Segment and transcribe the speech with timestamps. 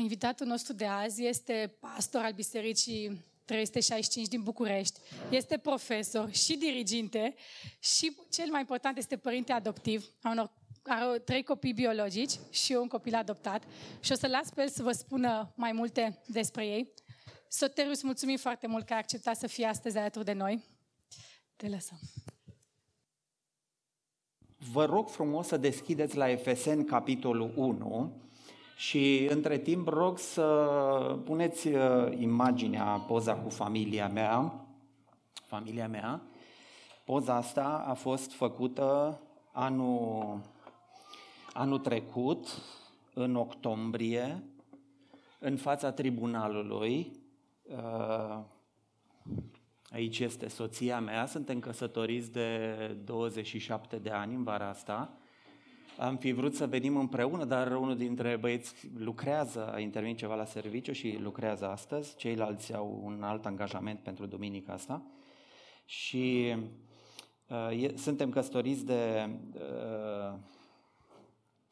[0.00, 5.00] Invitatul nostru de azi este pastor al Bisericii 365 din București.
[5.30, 7.34] Este profesor și diriginte
[7.78, 10.50] și, cel mai important, este părinte adoptiv a unor
[10.88, 13.62] are trei copii biologici și un copil adoptat
[14.00, 16.92] și o să las pe el să vă spună mai multe despre ei.
[17.48, 20.64] Soterius, mulțumim foarte mult că ai acceptat să fii astăzi alături de noi.
[21.56, 21.98] Te lăsăm.
[24.72, 28.27] Vă rog frumos să deschideți la Efeseni capitolul 1
[28.78, 30.44] și între timp rog să
[31.24, 34.66] puneți uh, imaginea, poza cu familia mea.
[35.46, 36.22] Familia mea.
[37.04, 39.20] Poza asta a fost făcută
[39.52, 40.40] anul,
[41.52, 42.46] anul trecut,
[43.14, 44.42] în octombrie,
[45.38, 47.12] în fața tribunalului.
[47.62, 48.38] Uh,
[49.90, 55.18] aici este soția mea, suntem căsătoriți de 27 de ani în vara asta.
[55.98, 60.44] Am fi vrut să venim împreună, dar unul dintre băieți lucrează, a intervenit ceva la
[60.44, 65.02] serviciu și lucrează astăzi, ceilalți au un alt angajament pentru duminica asta.
[65.84, 66.54] Și
[67.48, 70.38] uh, e, suntem căsătoriți de uh,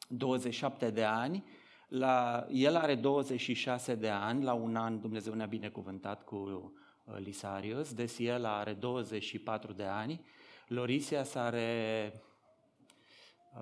[0.07, 1.43] 27 de ani,
[1.87, 7.93] la, el are 26 de ani, la un an Dumnezeu ne-a binecuvântat cu uh, Lisarius,
[7.93, 10.21] deci el are 24 de ani,
[10.67, 12.11] Lorisia are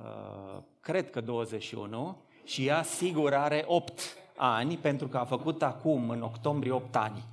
[0.03, 4.01] Uh, cred că 21, și ea sigur are 8
[4.35, 7.23] ani, pentru că a făcut acum, în octombrie, 8 ani.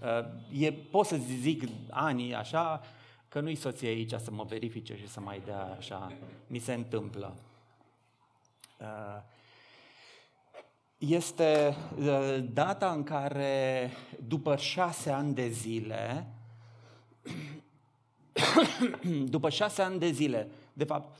[0.00, 2.80] Uh, e, pot să zic ani așa,
[3.28, 6.12] că nu-i soție aici să mă verifice și să mai dea așa,
[6.46, 7.34] mi se întâmplă.
[8.80, 9.22] Uh,
[10.98, 11.76] este
[12.52, 13.90] data în care,
[14.26, 16.26] după șase ani de zile,
[19.34, 21.16] după șase ani de zile, de fapt,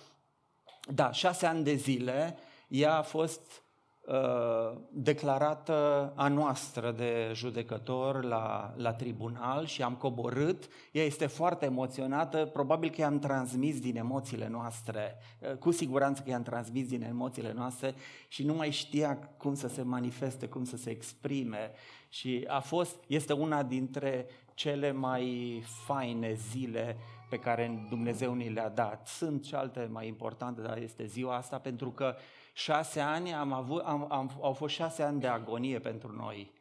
[0.90, 2.36] da, șase ani de zile,
[2.68, 3.62] ea a fost
[4.06, 10.68] uh, declarată a noastră de judecător la, la tribunal și am coborât.
[10.92, 16.30] Ea este foarte emoționată, probabil că i-am transmis din emoțiile noastre, uh, cu siguranță că
[16.30, 17.94] i-am transmis din emoțiile noastre
[18.28, 21.70] și nu mai știa cum să se manifeste, cum să se exprime.
[22.08, 26.96] Și a fost, este una dintre cele mai faine zile
[27.32, 29.06] pe care Dumnezeu ni le-a dat.
[29.06, 32.14] Sunt și alte mai importante, dar este ziua asta pentru că
[32.52, 36.52] șase ani am avut, am, am, au fost șase ani de agonie pentru noi.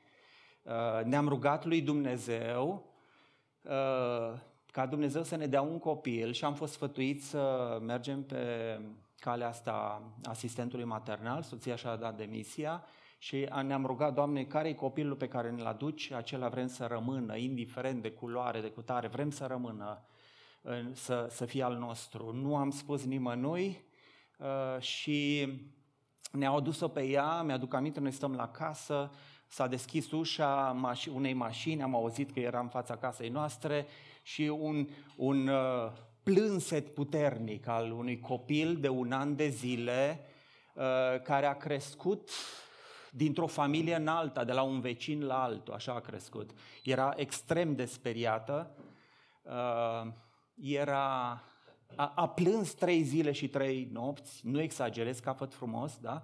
[0.64, 2.86] Uh, ne-am rugat lui Dumnezeu
[3.62, 4.40] uh,
[4.72, 8.46] ca Dumnezeu să ne dea un copil și am fost sfătuiți să mergem pe
[9.20, 12.84] calea asta asistentului maternal, soția și-a dat demisia
[13.18, 17.36] și ne-am rugat, Doamne, care e copilul pe care ne-l aduci, acela vrem să rămână,
[17.36, 20.02] indiferent de culoare, de cutare, vrem să rămână
[20.94, 22.34] să, să fie al nostru.
[22.34, 23.84] Nu am spus nimănui
[24.38, 25.48] uh, și
[26.32, 29.12] ne-au adus-o pe ea, mi-aduc aminte, noi stăm la casă,
[29.48, 30.76] s-a deschis ușa
[31.14, 33.86] unei mașini, am auzit că era în fața casei noastre
[34.24, 35.92] și un, un uh,
[36.24, 40.20] plânset puternic al unui copil de un an de zile
[40.74, 42.30] uh, care a crescut
[43.12, 46.52] dintr-o familie în alta, de la un vecin la altul, așa a crescut.
[46.84, 48.76] Era extrem de speriată
[50.56, 51.30] era,
[51.96, 56.24] a, a plâns trei zile și trei nopți, nu exagerez, capăt frumos, da?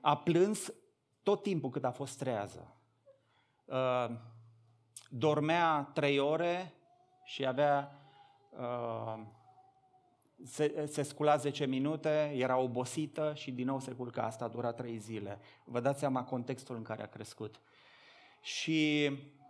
[0.00, 0.72] A plâns
[1.22, 2.76] tot timpul cât a fost trează.
[3.64, 4.10] Uh,
[5.08, 6.72] dormea trei ore
[7.24, 7.98] și avea,
[8.50, 9.18] uh,
[10.44, 14.22] se, se scula 10 minute, era obosită și din nou se culca.
[14.22, 15.38] Asta a durat trei zile.
[15.64, 17.60] Vă dați seama contextul în care a crescut.
[18.40, 19.41] Și Uh,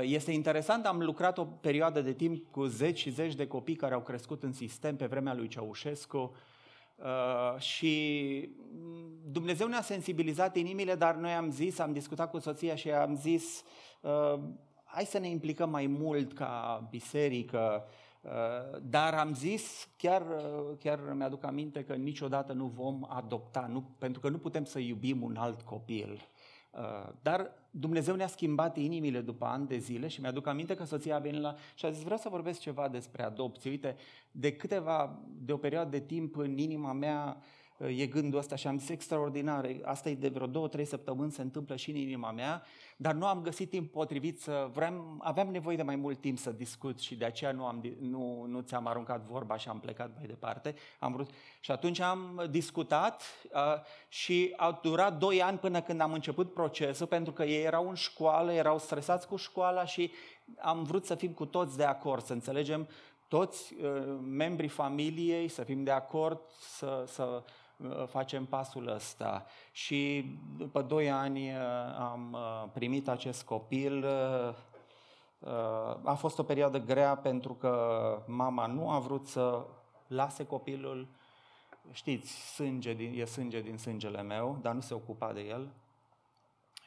[0.00, 3.94] este interesant, am lucrat o perioadă de timp cu zeci și zeci de copii care
[3.94, 6.34] au crescut în sistem pe vremea lui Ceaușescu
[6.96, 8.48] uh, și
[9.24, 13.64] Dumnezeu ne-a sensibilizat inimile, dar noi am zis, am discutat cu soția și am zis,
[14.00, 14.40] uh,
[14.84, 17.84] hai să ne implicăm mai mult ca biserică,
[18.82, 20.22] dar am zis, chiar,
[20.78, 25.22] chiar mi-aduc aminte că niciodată nu vom adopta, nu, pentru că nu putem să iubim
[25.22, 26.20] un alt copil.
[26.78, 31.16] Uh, dar Dumnezeu ne-a schimbat inimile după ani de zile și mi-aduc aminte că soția
[31.16, 33.70] a venit la și a zis vreau să vorbesc ceva despre adopție.
[33.70, 33.96] Uite,
[34.30, 37.36] de câteva, de o perioadă de timp în inima mea
[37.78, 41.42] e gândul ăsta și am zis extraordinar, asta e de vreo două, trei săptămâni, se
[41.42, 42.62] întâmplă și în inima mea,
[42.96, 46.50] dar nu am găsit timp potrivit să vrem, aveam nevoie de mai mult timp să
[46.50, 50.26] discut și de aceea nu, am, nu, nu ți-am aruncat vorba și am plecat mai
[50.26, 50.74] departe.
[50.98, 51.30] Am vrut,
[51.60, 53.22] și atunci am discutat
[53.52, 53.60] uh,
[54.08, 57.94] și au durat doi ani până când am început procesul, pentru că ei erau în
[57.94, 60.10] școală, erau stresați cu școala și
[60.58, 62.88] am vrut să fim cu toți de acord, să înțelegem
[63.28, 67.52] toți uh, membrii familiei, să fim de acord, să, să uh,
[68.06, 69.46] facem pasul ăsta.
[69.72, 70.24] Și
[70.56, 71.58] după doi ani uh,
[71.98, 74.06] am uh, primit acest copil.
[76.04, 77.74] A fost o perioadă grea pentru că
[78.26, 79.66] mama nu a vrut să
[80.06, 81.08] lase copilul.
[81.92, 85.72] Știți, sânge din, e sânge din sângele meu, dar nu se ocupa de el.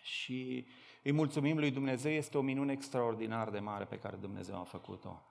[0.03, 0.65] Și
[1.03, 5.21] îi mulțumim lui Dumnezeu, este o minune extraordinar de mare pe care Dumnezeu a făcut-o.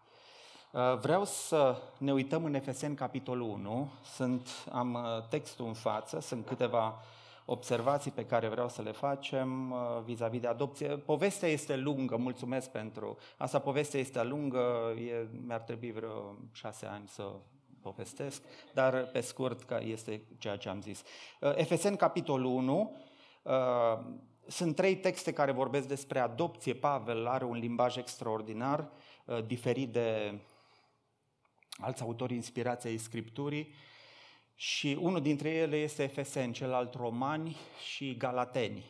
[0.77, 3.91] Uh, vreau să ne uităm în Efeseni, capitolul 1.
[4.15, 7.03] Sunt, am uh, textul în față, sunt câteva
[7.45, 10.89] observații pe care vreau să le facem uh, vis-a-vis de adopție.
[10.89, 13.59] Povestea este lungă, mulțumesc pentru asta.
[13.59, 17.33] Povestea este lungă, e, mi-ar trebui vreo șase ani să
[17.81, 18.43] povestesc,
[18.73, 21.03] dar pe scurt că este ceea ce am zis.
[21.41, 22.97] Efeseni, capitolul 1,
[24.47, 26.75] sunt trei texte care vorbesc despre adopție.
[26.75, 28.89] Pavel are un limbaj extraordinar,
[29.47, 30.39] diferit de
[31.79, 33.75] alți autori inspirați ai Scripturii
[34.55, 37.57] și unul dintre ele este Efeseni, celălalt Romani
[37.93, 38.85] și Galateni.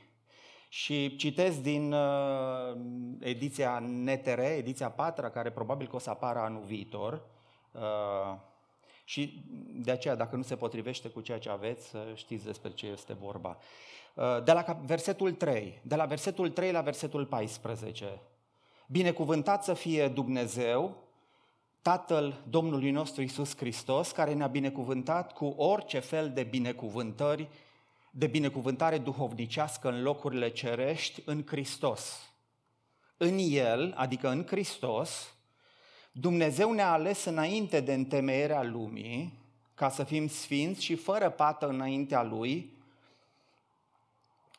[0.68, 2.76] Și citesc din uh,
[3.20, 7.26] ediția NTR, ediția 4, care probabil că o să apară anul viitor.
[7.72, 8.38] Uh,
[9.04, 12.86] și de aceea, dacă nu se potrivește cu ceea ce aveți, să știți despre ce
[12.86, 13.58] este vorba.
[14.14, 18.20] Uh, de la versetul 3, de la versetul 3 la versetul 14.
[18.88, 21.05] Binecuvântat să fie Dumnezeu,
[21.86, 27.48] Tatăl Domnului nostru Isus Hristos, care ne-a binecuvântat cu orice fel de binecuvântări,
[28.10, 32.30] de binecuvântare duhovnicească în locurile cerești în Hristos.
[33.16, 35.34] În El, adică în Hristos,
[36.12, 39.38] Dumnezeu ne-a ales înainte de întemeierea lumii,
[39.74, 42.76] ca să fim sfinți și fără pată înaintea Lui,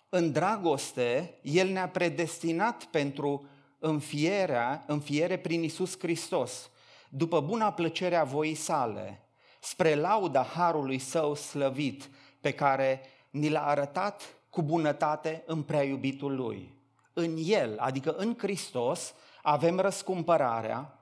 [0.10, 3.46] în dragoste, El ne-a predestinat pentru
[3.80, 6.70] înfierea, înfiere prin Isus Hristos,
[7.10, 9.22] după buna plăcere a voii sale,
[9.60, 12.10] spre lauda harului său slăvit,
[12.42, 16.76] pe care ni l-a arătat cu bunătate în prea iubitul lui.
[17.14, 21.00] În el, adică în Hristos, avem răscumpărarea,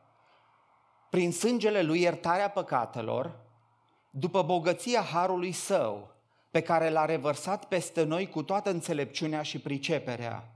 [1.10, 3.36] prin sângele lui iertarea păcatelor,
[4.10, 6.16] după bogăția harului său,
[6.52, 10.50] pe care l-a revărsat peste noi cu toată înțelepciunea și priceperea.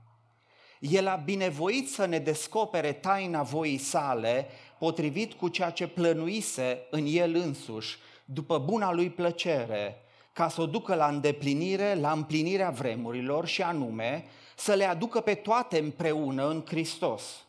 [0.80, 4.46] El a binevoit să ne descopere taina voii sale,
[4.80, 10.66] potrivit cu ceea ce plănuise în el însuși, după buna lui plăcere, ca să o
[10.66, 14.24] ducă la îndeplinire, la împlinirea vremurilor și anume
[14.56, 17.46] să le aducă pe toate împreună în Hristos,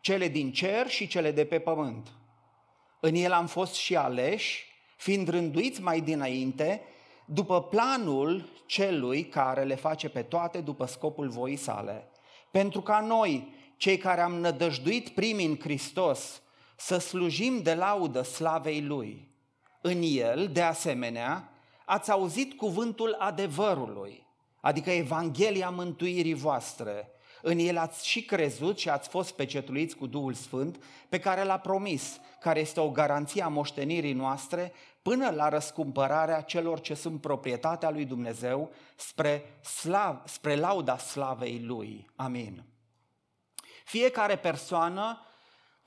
[0.00, 2.08] cele din cer și cele de pe pământ.
[3.00, 6.82] În el am fost și aleși, fiind rânduiți mai dinainte,
[7.24, 12.08] după planul celui care le face pe toate după scopul voii sale.
[12.50, 16.42] Pentru ca noi, cei care am nădăjduit primii în Hristos,
[16.80, 19.28] să slujim de laudă slavei Lui.
[19.80, 21.52] În El, de asemenea,
[21.84, 24.26] ați auzit cuvântul adevărului,
[24.60, 27.10] adică Evanghelia mântuirii voastre.
[27.42, 31.58] În El ați și crezut și ați fost pecetuiți cu Duhul Sfânt, pe care l-a
[31.58, 34.72] promis, care este o garanție a moștenirii noastre,
[35.02, 42.10] până la răscumpărarea celor ce sunt proprietatea lui Dumnezeu spre, slav, spre lauda slavei Lui.
[42.16, 42.64] Amin.
[43.84, 45.24] Fiecare persoană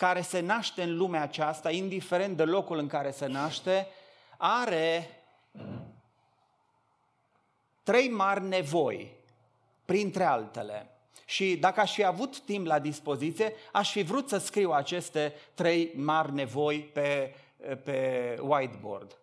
[0.04, 3.88] care se naște în lumea aceasta, indiferent de locul în care se naște,
[4.38, 5.10] are
[7.84, 9.16] trei mari nevoi,
[9.86, 10.90] printre altele.
[11.26, 15.92] Și dacă aș fi avut timp la dispoziție, aș fi vrut să scriu aceste trei
[15.96, 17.36] mari nevoi pe,
[17.84, 19.18] pe whiteboard.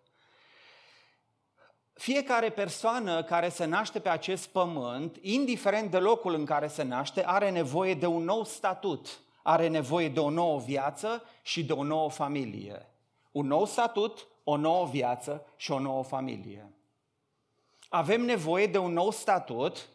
[1.93, 7.25] Fiecare persoană care se naște pe acest pământ, indiferent de locul în care se naște,
[7.25, 11.83] are nevoie de un nou statut are nevoie de o nouă viață și de o
[11.83, 12.87] nouă familie.
[13.31, 16.73] Un nou statut, o nouă viață și o nouă familie.
[17.89, 19.89] Avem nevoie de un nou statut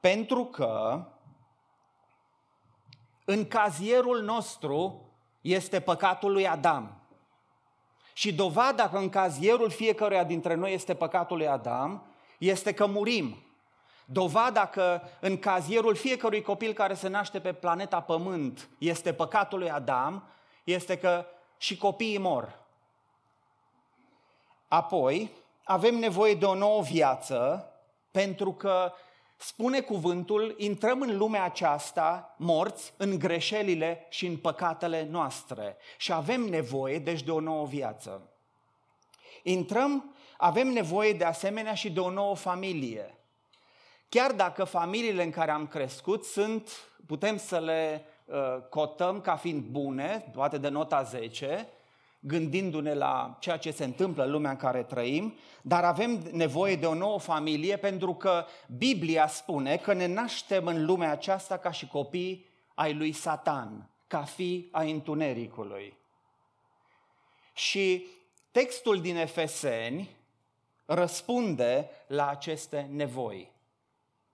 [0.00, 1.04] pentru că
[3.24, 6.96] în cazierul nostru este păcatul lui Adam.
[8.12, 12.06] Și dovada că în cazierul fiecăruia dintre noi este păcatul lui Adam
[12.38, 13.36] este că murim.
[14.12, 19.70] Dovada că în cazierul fiecărui copil care se naște pe planeta Pământ este păcatul lui
[19.70, 20.28] Adam,
[20.64, 21.26] este că
[21.56, 22.58] și copiii mor.
[24.68, 25.30] Apoi,
[25.64, 27.66] avem nevoie de o nouă viață,
[28.10, 28.92] pentru că,
[29.36, 35.76] spune cuvântul, intrăm în lumea aceasta morți în greșelile și în păcatele noastre.
[35.96, 38.30] Și avem nevoie, deci, de o nouă viață.
[39.42, 43.16] Intrăm, avem nevoie de asemenea și de o nouă familie.
[44.14, 46.70] Chiar dacă familiile în care am crescut sunt,
[47.06, 48.36] putem să le uh,
[48.70, 51.68] cotăm ca fiind bune, toate de nota 10,
[52.20, 56.86] gândindu-ne la ceea ce se întâmplă în lumea în care trăim, dar avem nevoie de
[56.86, 58.44] o nouă familie pentru că
[58.76, 64.22] Biblia spune că ne naștem în lumea aceasta ca și copii ai lui Satan, ca
[64.22, 65.96] fi ai întunericului.
[67.54, 68.06] Și
[68.50, 70.16] textul din Efeseni
[70.84, 73.51] răspunde la aceste nevoi.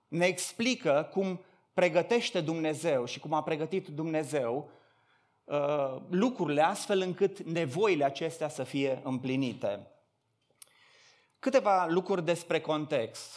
[0.09, 1.41] Ne explică cum
[1.79, 4.71] pregătește Dumnezeu și cum a pregătit Dumnezeu
[5.45, 9.87] uh, lucrurile astfel încât nevoile acestea să fie împlinite.
[11.39, 13.33] Câteva lucruri despre context.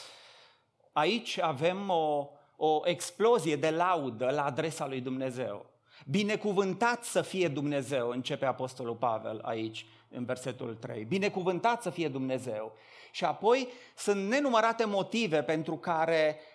[0.92, 5.66] Aici avem o, o explozie de laudă la adresa lui Dumnezeu.
[6.06, 11.04] Binecuvântat să fie Dumnezeu, începe Apostolul Pavel aici, în versetul 3.
[11.04, 12.74] Binecuvântat să fie Dumnezeu.
[13.12, 16.50] Și apoi sunt nenumărate motive pentru care uh,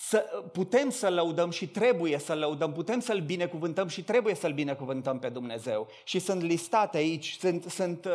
[0.00, 0.18] să,
[0.52, 5.28] putem să lăudăm și trebuie să lăudăm, putem să-L binecuvântăm și trebuie să-L binecuvântăm pe
[5.28, 5.88] Dumnezeu.
[6.04, 8.12] Și sunt listate aici, sunt, sunt uh,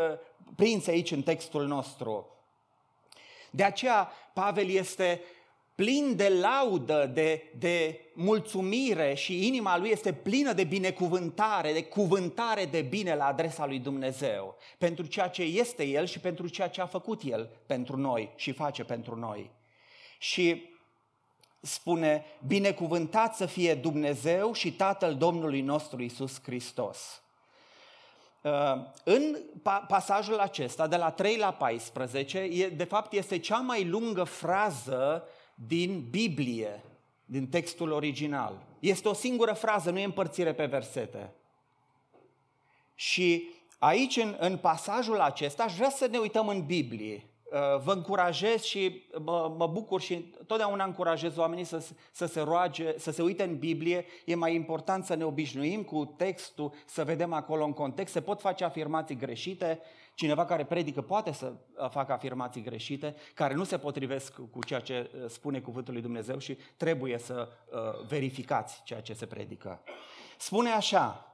[0.56, 2.28] prinse aici în textul nostru.
[3.52, 5.22] De aceea Pavel este
[5.76, 12.66] plin de laudă, de, de mulțumire și inima lui este plină de binecuvântare, de cuvântare
[12.66, 16.82] de bine la adresa lui Dumnezeu, pentru ceea ce este El și pentru ceea ce
[16.82, 19.52] a făcut El pentru noi și face pentru noi.
[20.24, 20.70] Și
[21.60, 27.22] spune, binecuvântat să fie Dumnezeu și Tatăl Domnului nostru Isus Hristos.
[28.42, 28.52] Uh,
[29.04, 29.38] în
[29.88, 36.08] pasajul acesta, de la 3 la 14, de fapt este cea mai lungă frază din
[36.10, 36.84] Biblie,
[37.26, 38.66] din textul original.
[38.80, 41.34] Este o singură frază, nu e împărțire pe versete.
[42.96, 43.50] Și
[43.80, 47.28] aici, în, în pasajul acesta, aș vrea să ne uităm în Biblie.
[47.54, 52.98] Uh, vă încurajez și mă, mă bucur și totdeauna încurajez oamenii să, să se roage,
[52.98, 54.06] să se uite în Biblie.
[54.26, 58.14] E mai important să ne obișnuim cu textul, să vedem acolo în context.
[58.14, 59.82] Se pot face afirmații greșite,
[60.16, 61.54] Cineva care predică poate să
[61.90, 66.38] facă afirmații greșite, care nu se potrivesc cu ceea ce uh, spune cuvântul lui Dumnezeu
[66.38, 69.84] și trebuie să uh, verificați ceea ce se predică.
[70.38, 71.33] Spune așa,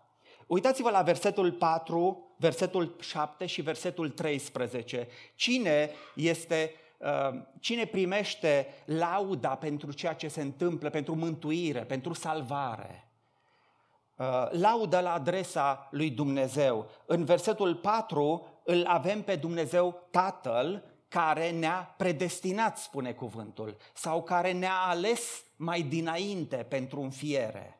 [0.50, 5.08] uitați-vă la versetul 4, versetul 7 și versetul 13.
[5.36, 13.04] Cine este uh, cine primește lauda pentru ceea ce se întâmplă, pentru mântuire, pentru salvare?
[14.50, 16.90] Laudă la adresa lui Dumnezeu.
[17.06, 24.52] În versetul 4 îl avem pe Dumnezeu Tatăl care ne-a predestinat, spune cuvântul, sau care
[24.52, 27.80] ne-a ales mai dinainte pentru înfiere.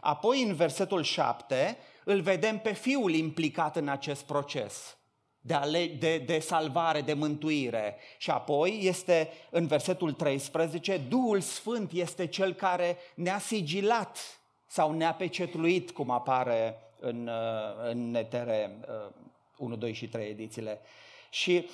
[0.00, 1.76] Apoi, în versetul 7,
[2.10, 4.96] îl vedem pe Fiul implicat în acest proces
[5.40, 7.96] de, ale, de, de salvare, de mântuire.
[8.18, 15.14] Și apoi este în versetul 13, Duhul Sfânt este cel care ne-a sigilat sau ne-a
[15.14, 17.30] pecetluit, cum apare în,
[17.88, 18.78] în netere
[19.56, 20.80] 1, 2 și 3 edițiile.
[21.30, 21.68] Și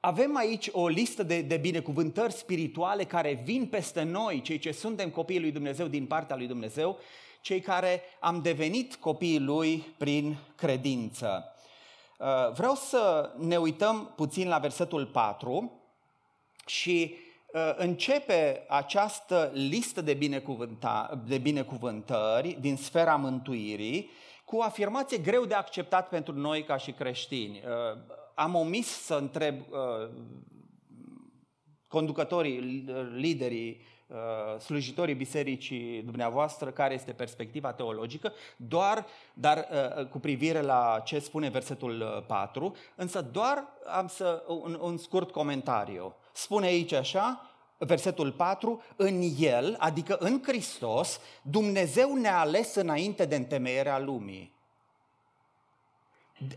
[0.00, 5.10] avem aici o listă de, de binecuvântări spirituale care vin peste noi, cei ce suntem
[5.10, 6.98] copiii lui Dumnezeu din partea lui Dumnezeu,
[7.40, 11.54] cei care am devenit copiii lui prin credință.
[12.18, 15.80] Uh, vreau să ne uităm puțin la versetul 4
[16.66, 17.14] și
[17.52, 20.42] uh, începe această listă de,
[21.26, 24.10] de binecuvântări din sfera mântuirii
[24.44, 27.62] cu o afirmație greu de acceptat pentru noi ca și creștini.
[27.64, 27.98] Uh,
[28.34, 30.10] am omis să întreb uh,
[31.88, 33.99] conducătorii, liderii, uh,
[34.58, 39.68] slujitorii bisericii dumneavoastră care este perspectiva teologică, doar dar
[40.10, 46.14] cu privire la ce spune versetul 4, însă doar am să un, un scurt comentariu.
[46.32, 53.36] Spune aici așa, versetul 4, în El, adică în Hristos, Dumnezeu ne-a ales înainte de
[53.36, 54.58] întemeierea lumii.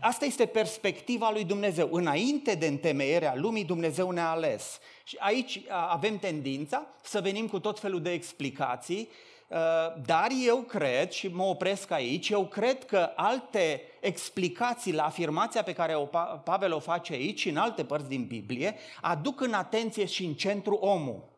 [0.00, 1.88] Asta este perspectiva lui Dumnezeu.
[1.92, 4.78] Înainte de întemeierea lumii, Dumnezeu ne-a ales.
[5.04, 9.08] Și aici avem tendința să venim cu tot felul de explicații
[9.48, 9.58] Uh,
[10.06, 15.72] dar eu cred, și mă opresc aici, eu cred că alte explicații la afirmația pe
[15.72, 16.04] care o
[16.44, 20.34] Pavel o face aici și în alte părți din Biblie, aduc în atenție și în
[20.34, 21.28] centru omul.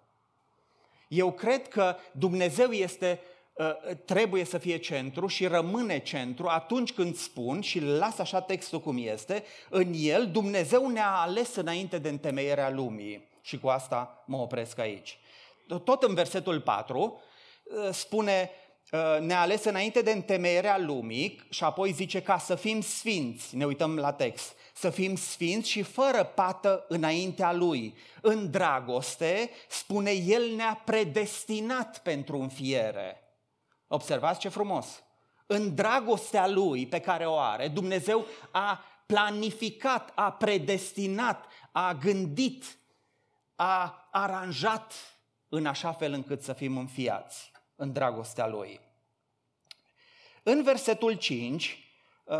[1.08, 3.20] Eu cred că Dumnezeu este
[3.52, 8.80] uh, trebuie să fie centru și rămâne centru atunci când spun și las așa textul
[8.80, 13.28] cum este, în el Dumnezeu ne-a ales înainte de întemeierea lumii.
[13.46, 15.18] Și cu asta mă opresc aici.
[15.84, 17.20] Tot în versetul 4,
[17.66, 18.50] Uh, spune
[18.90, 23.66] uh, ne-a ales înainte de întemeierea lumii și apoi zice ca să fim sfinți, ne
[23.66, 27.96] uităm la text, să fim sfinți și fără pată înaintea Lui.
[28.20, 33.22] În dragoste, spune, El ne-a predestinat pentru înfiere.
[33.88, 35.00] Observați ce frumos!
[35.48, 42.78] în dragostea Lui pe care o are, Dumnezeu a planificat, a predestinat, a gândit,
[43.56, 44.92] a aranjat
[45.48, 48.80] în așa fel încât să fim înfiați în dragostea Lui.
[50.42, 51.78] În versetul 5,
[52.24, 52.36] uh,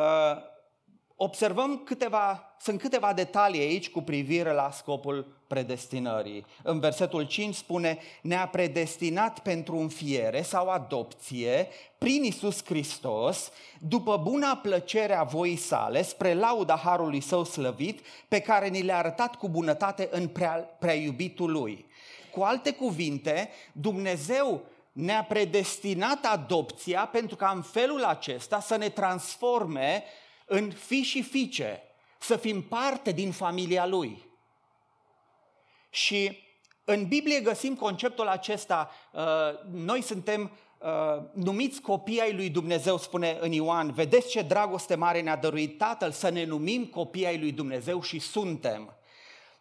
[1.17, 6.45] observăm câteva, sunt câteva detalii aici cu privire la scopul predestinării.
[6.63, 14.57] În versetul 5 spune, ne-a predestinat pentru înfiere sau adopție prin Isus Hristos, după buna
[14.57, 19.49] plăcere a voii sale, spre lauda Harului Său slăvit, pe care ni le-a arătat cu
[19.49, 21.87] bunătate în prea, prea iubitul Lui.
[22.33, 24.63] Cu alte cuvinte, Dumnezeu
[24.93, 30.05] ne-a predestinat adopția pentru ca în felul acesta să ne transforme
[30.47, 31.83] în fi și fiice,
[32.19, 34.26] să fim parte din familia Lui.
[35.97, 36.39] Și
[36.85, 39.23] în Biblie găsim conceptul acesta, uh,
[39.73, 45.21] noi suntem uh, numiți copii ai lui Dumnezeu, spune în Ioan, vedeți ce dragoste mare
[45.21, 48.97] ne-a dăruit Tatăl să ne numim copii ai lui Dumnezeu și suntem.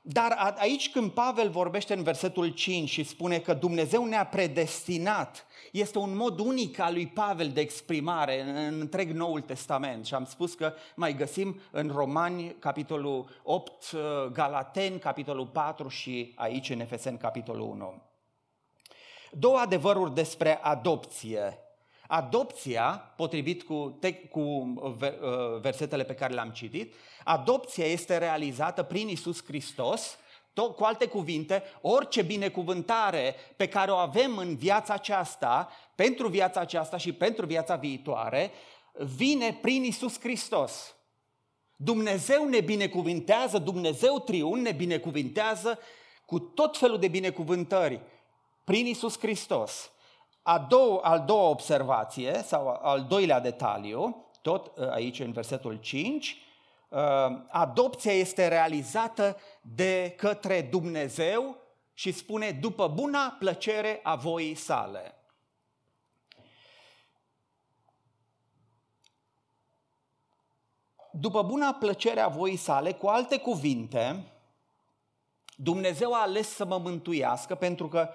[0.08, 5.98] Dar aici când Pavel vorbește în versetul 5 și spune că Dumnezeu ne-a predestinat, este
[5.98, 10.06] un mod unic al lui Pavel de exprimare în întreg Noul Testament.
[10.06, 13.84] Și am spus că mai găsim în Romani, capitolul 8,
[14.32, 18.02] Galateni, capitolul 4 și aici în Efeseni, capitolul 1.
[19.32, 21.60] Două adevăruri despre adopție.
[22.08, 24.96] Adopția, potrivit cu, te- cu uh,
[25.62, 26.94] versetele pe care le-am citit,
[27.26, 30.18] adopția este realizată prin Isus Hristos,
[30.54, 36.60] tot, cu alte cuvinte, orice binecuvântare pe care o avem în viața aceasta, pentru viața
[36.60, 38.52] aceasta și pentru viața viitoare,
[39.16, 40.96] vine prin Isus Hristos.
[41.76, 45.80] Dumnezeu ne binecuvintează, Dumnezeu triun ne binecuvintează
[46.26, 48.02] cu tot felul de binecuvântări
[48.64, 49.92] prin Isus Hristos.
[50.42, 56.30] A doua, al doua observație sau al doilea detaliu, tot uh, aici în versetul 5,
[56.30, 56.45] uh,
[57.48, 61.58] adopția este realizată de către Dumnezeu
[61.94, 65.16] și spune după buna plăcere a voii sale.
[71.12, 74.32] După buna plăcere a voii sale, cu alte cuvinte,
[75.56, 78.10] Dumnezeu a ales să mă mântuiască pentru că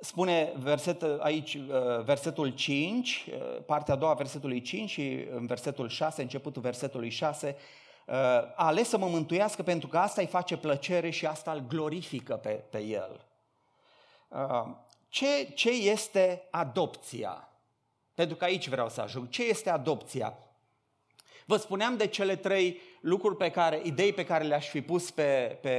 [0.00, 5.88] spune verset, aici uh, versetul 5, uh, partea a doua versetului 5 și în versetul
[5.88, 10.56] 6, începutul versetului 6, uh, a ales să mă mântuiască pentru că asta îi face
[10.56, 13.24] plăcere și asta îl glorifică pe, pe el.
[15.08, 17.48] Ce, ce este adopția?
[18.14, 19.28] Pentru că aici vreau să ajung.
[19.28, 20.38] Ce este adopția?
[21.46, 25.58] Vă spuneam de cele trei lucruri pe care, idei pe care le-aș fi pus pe,
[25.62, 25.72] pe,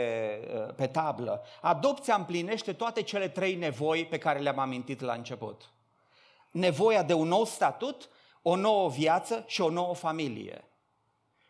[0.76, 1.44] pe tablă.
[1.62, 5.70] Adopția împlinește toate cele trei nevoi pe care le-am amintit la început.
[6.52, 8.10] Nevoia de un nou statut,
[8.42, 10.64] o nouă viață și o nouă familie.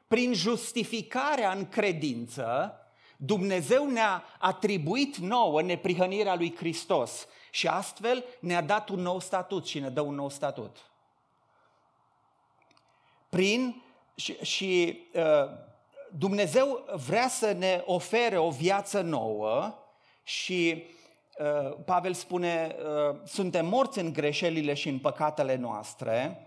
[0.08, 2.74] Prin justificarea în credință,
[3.18, 9.80] Dumnezeu ne-a atribuit nouă neprihănirea lui Hristos și astfel ne-a dat un nou statut și
[9.80, 10.78] ne dă un nou statut.
[13.30, 13.84] Prin
[14.16, 15.24] și, și uh,
[16.18, 19.76] Dumnezeu vrea să ne ofere o viață nouă
[20.24, 20.84] și
[21.38, 26.40] uh, Pavel spune, uh, suntem morți în greșelile și în păcatele noastre,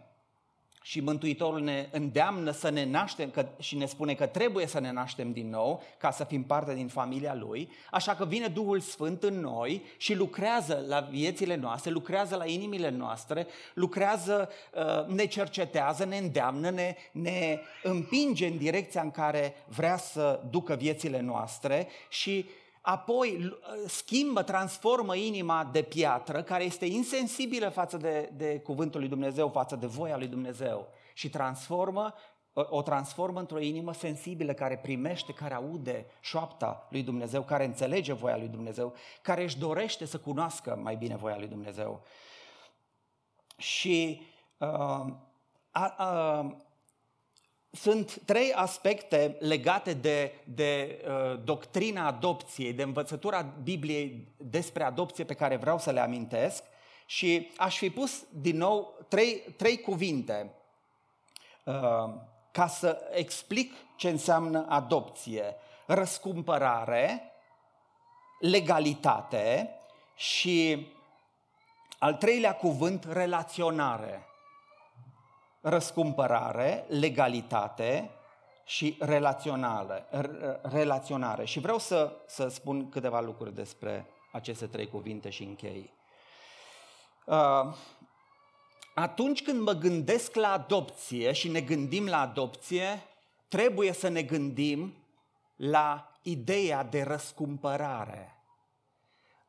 [0.89, 4.93] și Mântuitorul ne îndeamnă să ne naștem că, și ne spune că trebuie să ne
[4.93, 9.23] naștem din nou ca să fim parte din familia Lui, așa că vine Duhul Sfânt
[9.23, 16.05] în noi și lucrează la viețile noastre, lucrează la inimile noastre, lucrează, uh, ne cercetează,
[16.05, 22.47] ne îndeamnă, ne, ne împinge în direcția în care vrea să ducă viețile noastre și
[22.81, 29.49] apoi schimbă, transformă inima de piatră, care este insensibilă față de, de cuvântul lui Dumnezeu,
[29.49, 32.15] față de voia lui Dumnezeu și transformă,
[32.53, 38.37] o transformă într-o inimă sensibilă care primește, care aude șoapta lui Dumnezeu, care înțelege voia
[38.37, 42.03] lui Dumnezeu, care își dorește să cunoască mai bine voia lui Dumnezeu.
[43.57, 44.23] Și
[44.59, 45.07] uh,
[45.71, 46.57] a, a,
[47.71, 55.35] sunt trei aspecte legate de, de uh, doctrina adopției, de învățătura Bibliei despre adopție pe
[55.35, 56.65] care vreau să le amintesc
[57.07, 60.55] și aș fi pus din nou trei, trei cuvinte
[61.65, 61.75] uh,
[62.51, 65.57] ca să explic ce înseamnă adopție.
[65.87, 67.33] Răscumpărare,
[68.41, 69.71] legalitate
[70.15, 70.87] și
[71.99, 74.28] al treilea cuvânt, relaționare
[75.61, 78.11] răscumpărare, legalitate
[78.65, 80.07] și relaționale,
[80.63, 81.45] relaționare.
[81.45, 85.93] Și vreau să, să spun câteva lucruri despre aceste trei cuvinte și închei.
[87.25, 87.75] Uh,
[88.95, 93.03] atunci când mă gândesc la adopție și ne gândim la adopție,
[93.49, 94.95] trebuie să ne gândim
[95.57, 98.37] la ideea de răscumpărare.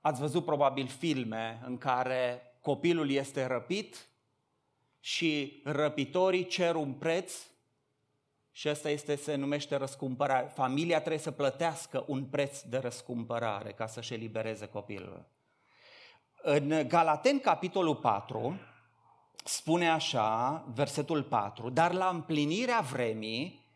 [0.02, 4.09] Ați văzut probabil filme în care copilul este răpit
[5.00, 7.34] și răpitorii cer un preț
[8.52, 10.52] și asta este, se numește răscumpărare.
[10.54, 15.26] Familia trebuie să plătească un preț de răscumpărare ca să-și elibereze copilul.
[16.42, 18.60] În Galaten, capitolul 4,
[19.44, 23.68] spune așa, versetul 4, dar la împlinirea vremii,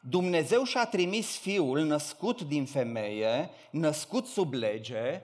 [0.00, 5.22] Dumnezeu și-a trimis Fiul născut din femeie, născut sub lege,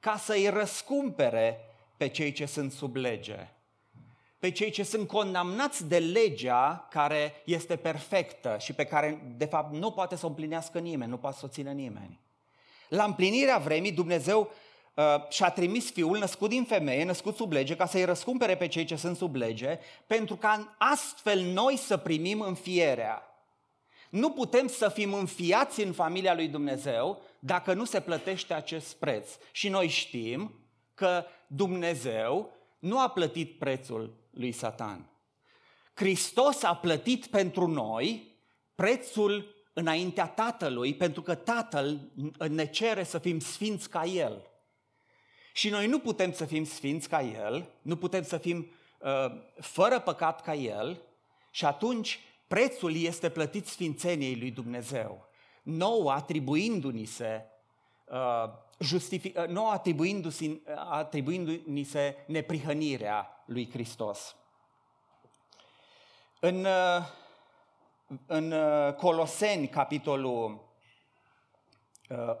[0.00, 1.60] ca să-i răscumpere
[1.96, 3.48] pe cei ce sunt sub lege,
[4.40, 9.74] pe cei ce sunt condamnați de legea care este perfectă și pe care, de fapt,
[9.74, 12.20] nu poate să o împlinească nimeni, nu poate să o țină nimeni.
[12.88, 14.50] La împlinirea vremii, Dumnezeu
[14.94, 18.84] uh, și-a trimis Fiul născut din femeie, născut sub lege, ca să-i răscumpere pe cei
[18.84, 23.22] ce sunt sub lege, pentru ca astfel noi să primim înfierea.
[24.10, 29.30] Nu putem să fim înfiați în familia lui Dumnezeu dacă nu se plătește acest preț.
[29.52, 30.54] Și noi știm
[30.94, 35.10] că Dumnezeu nu a plătit prețul lui Satan.
[35.94, 38.38] Hristos a plătit pentru noi
[38.74, 42.12] prețul înaintea Tatălui, pentru că Tatăl
[42.48, 44.44] ne cere să fim sfinți ca El.
[45.52, 49.10] Și noi nu putem să fim sfinți ca El, nu putem să fim uh,
[49.60, 51.02] fără păcat ca El,
[51.50, 55.28] și atunci prețul este plătit sfințeniei lui Dumnezeu,
[55.62, 57.49] nouă atribuindu-ni se uh,
[58.80, 64.36] justific, uh, nou atribuindu-se, uh, atribuindu-ni se neprihănirea lui Hristos.
[66.40, 67.04] În, uh,
[68.26, 68.54] în
[68.96, 70.68] Coloseni, capitolul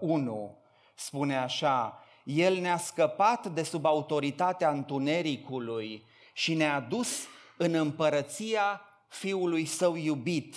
[0.00, 0.58] 1,
[0.94, 9.64] spune așa, El ne-a scăpat de sub autoritatea întunericului și ne-a dus în împărăția Fiului
[9.64, 10.56] Său iubit,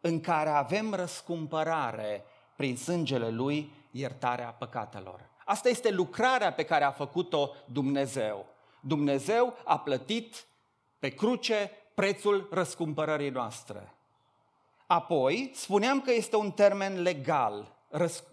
[0.00, 2.24] în care avem răscumpărare
[2.56, 5.30] prin sângele Lui iertarea păcatelor.
[5.44, 8.46] Asta este lucrarea pe care a făcut-o Dumnezeu.
[8.80, 10.44] Dumnezeu a plătit
[10.98, 13.94] pe cruce prețul răscumpărării noastre.
[14.86, 17.76] Apoi, spuneam că este un termen legal.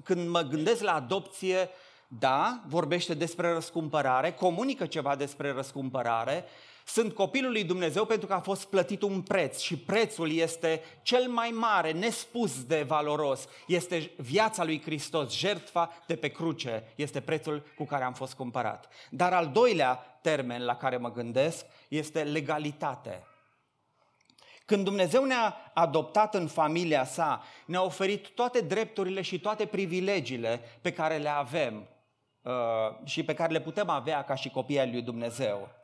[0.04, 1.70] Când mă gândesc la adopție,
[2.08, 6.46] da, vorbește despre răscumpărare, comunică ceva despre răscumpărare,
[6.90, 11.28] sunt copilul lui Dumnezeu pentru că a fost plătit un preț și prețul este cel
[11.28, 13.48] mai mare, nespus de valoros.
[13.68, 18.88] Este viața lui Hristos, jertfa de pe cruce, este prețul cu care am fost cumpărat.
[19.10, 23.24] Dar al doilea termen la care mă gândesc este legalitate.
[24.66, 30.94] Când Dumnezeu ne-a adoptat în familia sa, ne-a oferit toate drepturile și toate privilegiile pe
[30.94, 31.88] care le avem
[32.42, 32.52] uh,
[33.04, 35.79] și pe care le putem avea ca și copii ai lui Dumnezeu.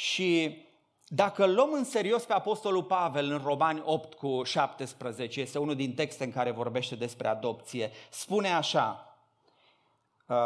[0.00, 0.62] Și
[1.06, 5.94] dacă luăm în serios pe Apostolul Pavel în Romani 8 cu 17, este unul din
[5.94, 9.16] texte în care vorbește despre adopție, spune așa,
[10.26, 10.36] uh,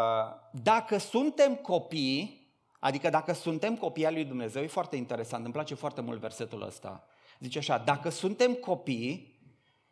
[0.53, 5.75] dacă suntem copii, adică dacă suntem copii al lui Dumnezeu, e foarte interesant, îmi place
[5.75, 7.05] foarte mult versetul ăsta.
[7.39, 9.39] Zice așa, dacă suntem copii,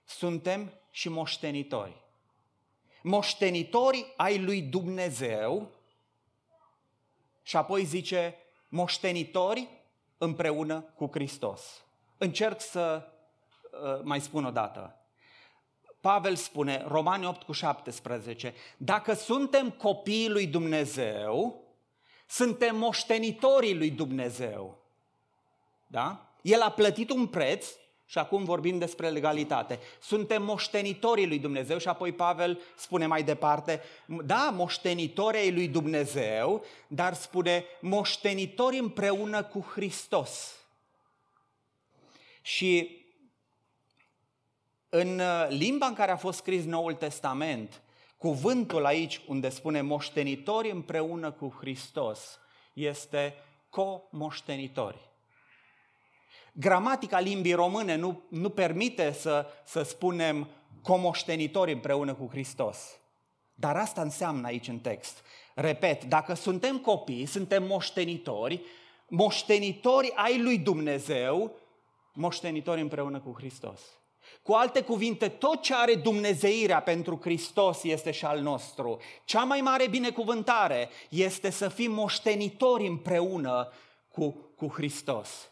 [0.04, 2.02] suntem și moștenitori.
[3.02, 5.70] Moștenitori ai lui Dumnezeu
[7.42, 8.36] și apoi zice,
[8.72, 9.68] moștenitori
[10.18, 11.84] împreună cu Hristos.
[12.18, 13.02] Încerc să
[13.72, 14.96] uh, mai spun o dată.
[16.00, 21.62] Pavel spune, Romani 8 cu 17, dacă suntem copiii lui Dumnezeu,
[22.26, 24.78] suntem moștenitorii lui Dumnezeu.
[25.86, 26.34] Da?
[26.42, 27.66] El a plătit un preț
[28.12, 29.78] și acum vorbim despre legalitate.
[30.00, 33.82] Suntem moștenitorii lui Dumnezeu și apoi Pavel spune mai departe,
[34.24, 40.56] da, moștenitorii lui Dumnezeu, dar spune moștenitori împreună cu Hristos.
[42.42, 43.00] Și
[44.88, 47.82] în uh, limba în care a fost scris Noul Testament,
[48.16, 52.38] cuvântul aici unde spune moștenitori împreună cu Hristos
[52.72, 53.34] este
[53.70, 55.11] co-moștenitori.
[56.52, 60.48] Gramatica limbii române nu, nu permite să, să spunem
[60.82, 62.78] comoștenitori împreună cu Hristos.
[63.54, 65.22] Dar asta înseamnă aici în text.
[65.54, 68.62] Repet, dacă suntem copii, suntem moștenitori,
[69.08, 71.56] moștenitori ai lui Dumnezeu,
[72.12, 73.80] moștenitori împreună cu Hristos.
[74.42, 78.98] Cu alte cuvinte, tot ce are Dumnezeirea pentru Hristos este și al nostru.
[79.24, 83.72] Cea mai mare binecuvântare este să fim moștenitori împreună
[84.08, 85.51] cu, cu Hristos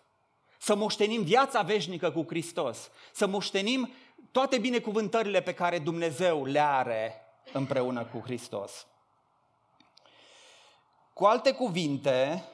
[0.62, 3.90] să moștenim viața veșnică cu Hristos, să moștenim
[4.32, 7.14] toate binecuvântările pe care Dumnezeu le are
[7.52, 8.86] împreună cu Hristos.
[11.12, 12.44] Cu alte cuvinte,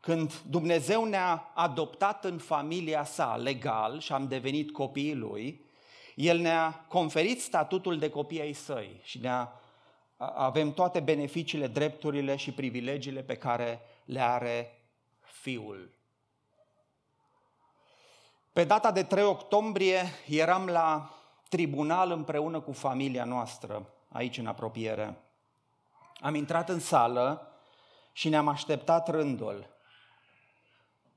[0.00, 5.64] când Dumnezeu ne-a adoptat în familia sa legal și am devenit copiii lui,
[6.14, 9.60] El ne-a conferit statutul de copii ai săi și ne-a,
[10.16, 14.78] avem toate beneficiile, drepturile și privilegiile pe care le are
[15.20, 16.02] Fiul.
[18.54, 21.10] Pe data de 3 octombrie eram la
[21.48, 25.18] tribunal împreună cu familia noastră, aici în apropiere.
[26.20, 27.52] Am intrat în sală
[28.12, 29.66] și ne-am așteptat rândul.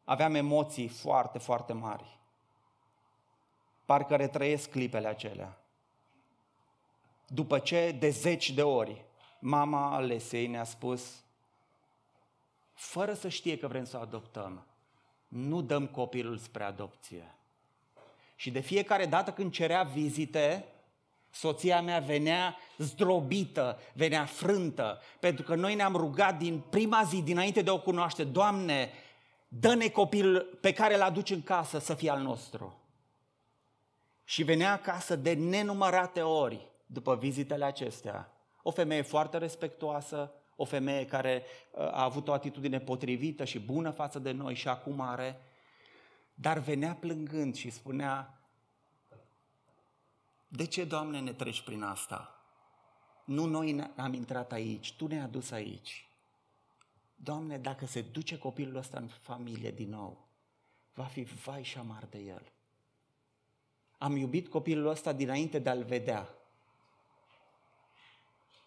[0.04, 2.20] Aveam emoții foarte, foarte mari.
[3.86, 5.58] Parcă retrăiesc clipele acelea.
[7.28, 9.06] După ce, de zeci de ori,
[9.40, 11.24] mama Alesei ne-a spus,
[12.74, 14.66] fără să știe că vrem să o adoptăm,
[15.28, 17.36] nu dăm copilul spre adopție.
[18.36, 20.66] Și de fiecare dată când cerea vizite,
[21.30, 27.62] soția mea venea zdrobită, venea frântă, pentru că noi ne-am rugat din prima zi, dinainte
[27.62, 28.92] de o cunoaște, Doamne,
[29.48, 32.82] dă-ne copilul pe care îl aduci în casă să fie al nostru.
[34.24, 38.32] Și venea acasă de nenumărate ori după vizitele acestea.
[38.62, 43.90] O femeie foarte respectuoasă, o femeie care uh, a avut o atitudine potrivită și bună
[43.90, 45.42] față de noi și acum are,
[46.34, 48.42] dar venea plângând și spunea,
[50.48, 52.42] de ce, Doamne, ne treci prin asta?
[53.26, 56.10] Nu noi am intrat aici, Tu ne-ai adus aici.
[57.16, 60.28] Doamne, dacă se duce copilul ăsta în familie din nou,
[60.94, 62.52] va fi vai și amar de el.
[63.98, 66.37] Am iubit copilul ăsta dinainte de a-l vedea.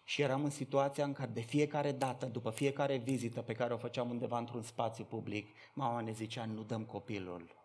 [0.03, 3.77] Și eram în situația în care de fiecare dată, după fiecare vizită pe care o
[3.77, 7.55] făceam undeva într-un spațiu public, mama ne zicea, nu dăm copilul.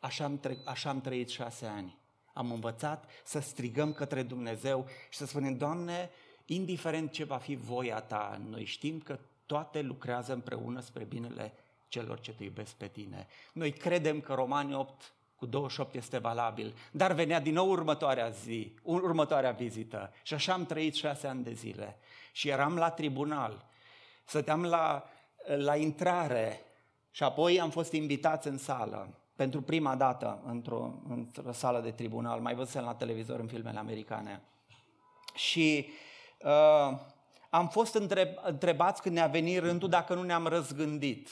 [0.00, 1.98] Așa am, tre- așa am trăit șase ani.
[2.32, 6.10] Am învățat să strigăm către Dumnezeu și să spunem, Doamne,
[6.46, 11.52] indiferent ce va fi voia Ta, noi știm că toate lucrează împreună spre binele
[11.88, 13.26] celor ce te iubesc pe tine.
[13.52, 15.12] Noi credem că Romani 8
[15.44, 20.66] cu 28 este valabil, dar venea din nou următoarea zi, următoarea vizită și așa am
[20.66, 21.98] trăit șase ani de zile.
[22.32, 23.64] Și eram la tribunal,
[24.24, 25.04] stăteam la,
[25.56, 26.60] la intrare
[27.10, 32.40] și apoi am fost invitați în sală pentru prima dată într-o, într-o sală de tribunal,
[32.40, 34.42] mai văzusem la televizor în filmele americane.
[35.34, 35.88] Și
[36.42, 36.98] uh,
[37.50, 41.28] am fost întreb, întrebați când ne-a venit rândul dacă nu ne-am răzgândit.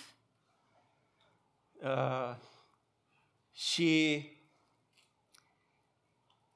[1.82, 2.50] Uh,
[3.52, 4.24] și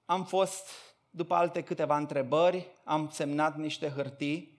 [0.04, 0.70] am fost,
[1.10, 4.58] după alte câteva întrebări, am semnat niște hârtii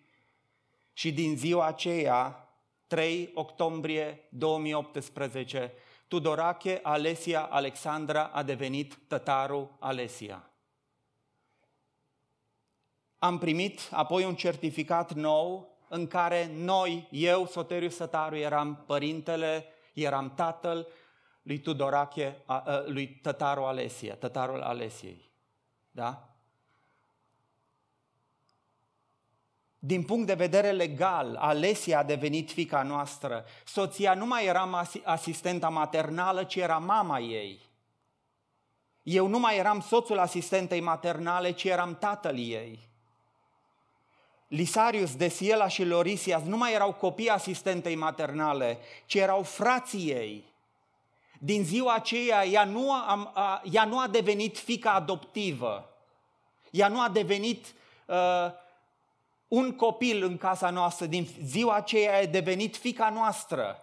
[0.93, 2.49] și din ziua aceea,
[2.87, 5.73] 3 octombrie 2018,
[6.07, 10.51] Tudorache Alesia Alexandra a devenit tătarul Alesia.
[13.17, 20.33] Am primit apoi un certificat nou în care noi, eu, Soteriu Sătaru, eram părintele, eram
[20.33, 20.87] tatăl
[21.47, 22.35] lui Tudorache,
[22.85, 25.29] lui tătarul Alesia, tătarul Alesiei.
[25.91, 26.29] Da?
[29.79, 33.45] Din punct de vedere legal, Alesia a devenit fica noastră.
[33.65, 37.59] Soția nu mai era asistenta maternală, ci era mama ei.
[39.03, 42.89] Eu nu mai eram soțul asistentei maternale, ci eram tatăl ei.
[44.47, 50.55] Lisarius, Desiela și Lorisias nu mai erau copii asistentei maternale, ci erau frații ei.
[51.39, 55.89] Din ziua aceea, ea nu a, a, ea nu a devenit fica adoptivă.
[56.71, 57.73] Ea nu a devenit
[58.05, 58.51] uh,
[59.47, 63.81] un copil în casa noastră, din ziua aceea a devenit fica noastră.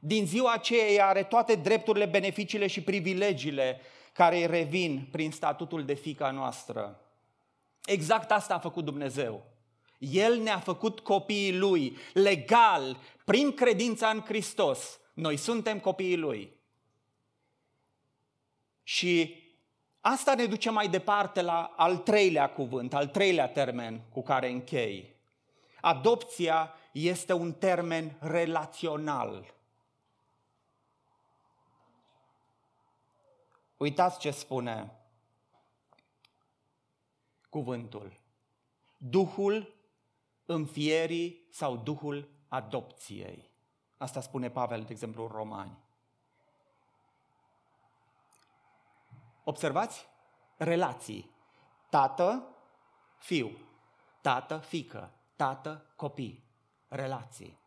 [0.00, 3.80] Din ziua aceea ea are toate drepturile, beneficiile și privilegiile
[4.12, 7.00] care îi revin prin statutul de fica noastră.
[7.84, 9.44] Exact asta a făcut Dumnezeu.
[9.98, 15.00] El ne-a făcut copiii Lui, legal, prin credința în Hristos.
[15.14, 16.60] Noi suntem copiii Lui.
[18.82, 19.42] Și
[20.04, 25.16] Asta ne duce mai departe la al treilea cuvânt, al treilea termen cu care închei.
[25.80, 29.54] Adopția este un termen relațional.
[33.76, 34.92] Uitați ce spune
[37.48, 38.20] cuvântul.
[38.96, 39.74] Duhul
[40.46, 43.50] înfierii sau Duhul adopției.
[43.96, 45.78] Asta spune Pavel, de exemplu, în Romani.
[49.44, 50.06] Observați?
[50.56, 51.30] Relații.
[51.90, 52.46] Tată,
[53.18, 53.58] fiu.
[54.20, 55.10] Tată, fică.
[55.36, 56.44] Tată, copii.
[56.88, 57.58] Relații.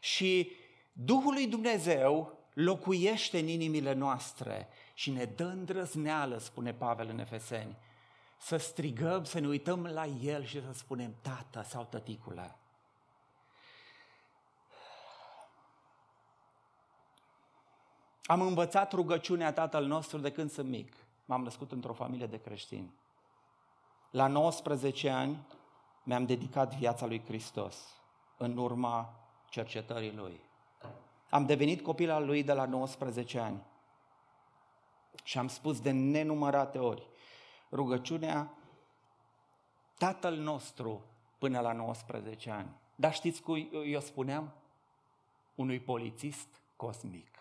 [0.00, 0.52] Și
[0.92, 7.76] Duhul lui Dumnezeu locuiește în inimile noastre și ne dă îndrăzneală, spune Pavel în Efeseni,
[8.38, 12.58] să strigăm, să ne uităm la El și să spunem tată sau tăticule.
[18.28, 20.92] Am învățat rugăciunea Tatăl nostru de când sunt mic.
[21.24, 22.94] M-am născut într-o familie de creștini.
[24.10, 25.46] La 19 ani
[26.02, 27.76] mi-am dedicat viața lui Hristos
[28.36, 29.14] în urma
[29.50, 30.40] cercetării lui.
[31.30, 33.62] Am devenit copil al lui de la 19 ani.
[35.24, 37.06] Și am spus de nenumărate ori,
[37.70, 38.54] rugăciunea
[39.98, 41.04] Tatăl nostru
[41.38, 42.70] până la 19 ani.
[42.94, 44.52] Dar știți cui eu spuneam?
[45.54, 47.37] Unui polițist cosmic,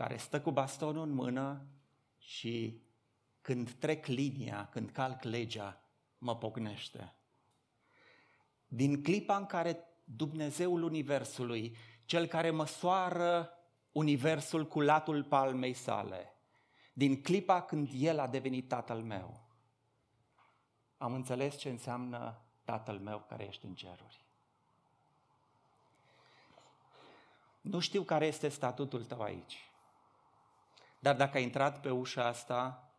[0.00, 1.66] care stă cu bastonul în mână
[2.18, 2.82] și
[3.40, 5.84] când trec linia, când calc legea,
[6.18, 7.14] mă pocnește.
[8.66, 13.50] Din clipa în care Dumnezeul Universului, cel care măsoară
[13.92, 16.34] Universul cu latul palmei sale,
[16.92, 19.48] din clipa când El a devenit Tatăl meu,
[20.96, 24.24] am înțeles ce înseamnă Tatăl meu care ești în ceruri.
[27.60, 29.69] Nu știu care este statutul tău aici.
[31.00, 32.90] Dar dacă ai intrat pe ușa asta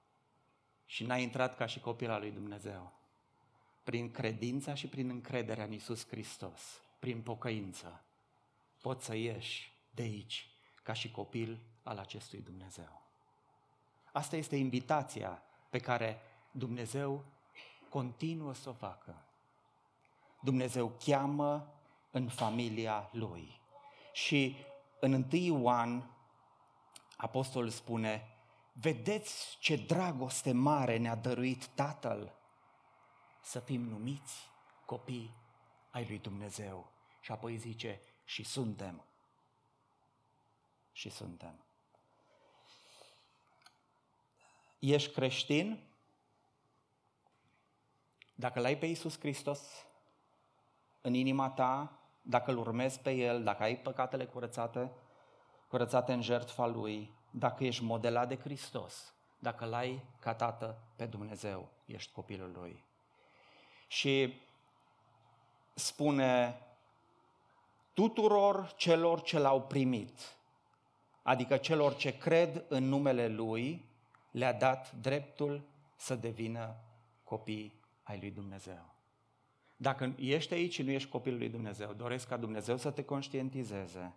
[0.86, 2.92] și n-ai intrat ca și copil al lui Dumnezeu,
[3.84, 8.04] prin credința și prin încrederea în Isus Hristos, prin pocăință,
[8.82, 10.50] poți să ieși de aici
[10.84, 13.02] ca și copil al acestui Dumnezeu.
[14.12, 17.26] Asta este invitația pe care Dumnezeu
[17.90, 19.26] continuă să o facă.
[20.42, 21.74] Dumnezeu cheamă
[22.12, 23.60] în familia Lui.
[24.14, 24.56] Și
[25.00, 26.16] în 1 Ioan,
[27.22, 28.28] apostolul spune,
[28.74, 32.34] vedeți ce dragoste mare ne-a dăruit Tatăl
[33.42, 34.50] să fim numiți
[34.86, 35.34] copii
[35.90, 36.92] ai lui Dumnezeu.
[37.20, 39.06] Și apoi zice, și suntem.
[40.92, 41.66] Și suntem.
[44.80, 45.80] Ești creștin?
[48.36, 49.86] Dacă l-ai pe Iisus Hristos
[51.02, 54.92] în inima ta, dacă îl urmezi pe El, dacă ai păcatele curățate,
[55.72, 61.70] curățate în jertfa Lui, dacă ești modelat de Hristos, dacă l-ai ca tată pe Dumnezeu,
[61.86, 62.84] ești copilul Lui.
[63.88, 64.34] Și
[65.74, 66.62] spune
[67.94, 70.38] tuturor celor ce l-au primit,
[71.22, 73.86] adică celor ce cred în numele Lui,
[74.32, 75.62] le-a dat dreptul
[75.96, 76.76] să devină
[77.24, 78.94] copii ai lui Dumnezeu.
[79.78, 84.16] Dacă ești aici și nu ești copilul lui Dumnezeu, doresc ca Dumnezeu să te conștientizeze.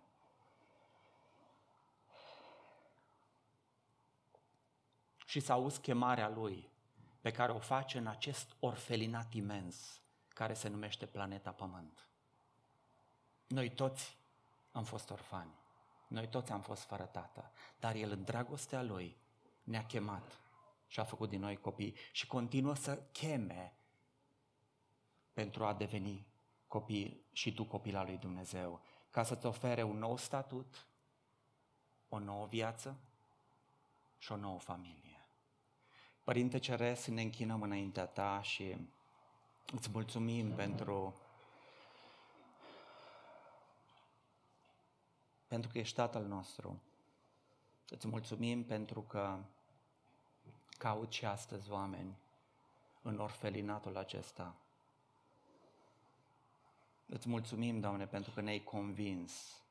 [5.35, 6.69] Și să auzi chemarea Lui
[7.21, 12.07] pe care o face în acest orfelinat imens care se numește planeta Pământ.
[13.47, 14.17] Noi toți
[14.71, 15.51] am fost orfani.
[16.07, 17.51] Noi toți am fost fără tată.
[17.79, 19.17] Dar El, în dragostea Lui,
[19.63, 20.39] ne-a chemat
[20.87, 23.77] și a făcut din noi copii și continuă să cheme
[25.33, 26.27] pentru a deveni
[26.67, 30.87] copil și tu copil al lui Dumnezeu, ca să-ți ofere un nou statut,
[32.09, 32.99] o nouă viață
[34.17, 35.14] și o nouă familie.
[36.25, 38.77] Părinte Ceresc, ne închinăm înaintea ta și
[39.71, 41.13] îți mulțumim pentru
[45.47, 46.81] pentru că ești Tatăl nostru.
[47.89, 49.39] Îți mulțumim pentru că
[50.77, 52.15] cauți și astăzi oameni
[53.01, 54.55] în orfelinatul acesta.
[57.05, 59.61] Îți mulțumim, Doamne, pentru că ne-ai convins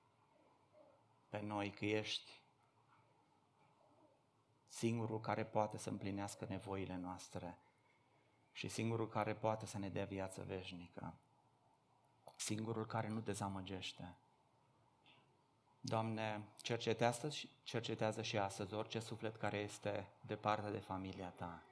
[1.29, 2.31] pe noi că ești
[4.75, 7.59] singurul care poate să împlinească nevoile noastre
[8.53, 11.15] și singurul care poate să ne dea viață veșnică,
[12.37, 14.15] singurul care nu dezamăgește.
[15.81, 17.29] Doamne, cercetează,
[17.63, 21.63] cercetează și astăzi orice suflet care este departe de familia Ta.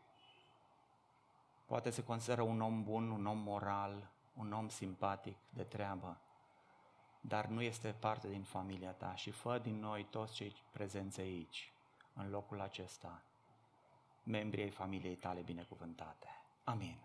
[1.67, 6.21] Poate se consideră un om bun, un om moral, un om simpatic, de treabă,
[7.21, 11.73] dar nu este parte din familia ta și fă din noi toți cei prezenți aici,
[12.15, 13.23] în locul acesta,
[14.23, 16.27] membrii ai familiei tale binecuvântate.
[16.65, 16.99] Amin.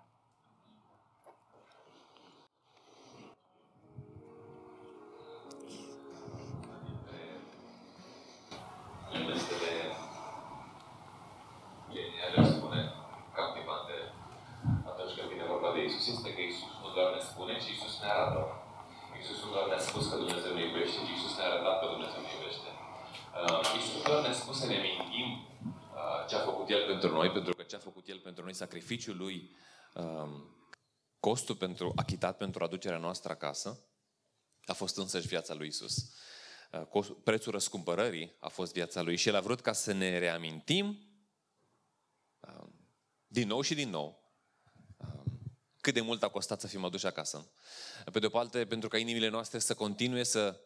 [16.14, 18.42] este că Iisus nu doar ne spune, ci Iisus ne arată.
[19.18, 22.22] Iisus nu doar ne-a spus că Dumnezeu ne iubește, ci Iisus ne-a arătat că Dumnezeu
[22.24, 22.70] ne iubește.
[22.78, 23.27] Uh,
[23.76, 25.48] Iisus nu doar ne-a spus să ne mintim
[25.94, 28.54] uh, ce a făcut El pentru noi, pentru că ce a făcut El pentru noi,
[28.54, 29.56] sacrificiul Lui,
[29.94, 30.30] uh,
[31.20, 33.84] costul pentru achitat pentru aducerea noastră acasă,
[34.66, 35.96] a fost însăși viața lui Isus.
[36.92, 41.00] Uh, prețul răscumpărării a fost viața lui și el a vrut ca să ne reamintim
[42.40, 42.68] uh,
[43.28, 44.26] din nou și din nou
[45.88, 47.52] cât de mult a costat să fim aduși acasă.
[48.12, 50.60] Pe de o parte, pentru ca inimile noastre să continue să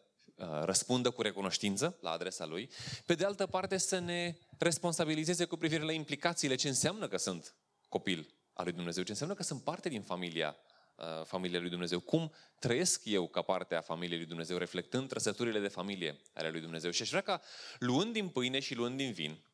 [0.64, 2.70] răspundă cu recunoștință la adresa Lui,
[3.06, 7.54] pe de altă parte să ne responsabilizeze cu privire la implicațiile, ce înseamnă că sunt
[7.88, 10.56] copil al lui Dumnezeu, ce înseamnă că sunt parte din familia
[10.96, 12.00] uh, familia lui Dumnezeu.
[12.00, 16.60] Cum trăiesc eu ca parte a familiei lui Dumnezeu, reflectând trăsăturile de familie ale lui
[16.60, 16.90] Dumnezeu.
[16.90, 17.40] Și aș vrea ca,
[17.78, 19.44] luând din pâine și luând din vin,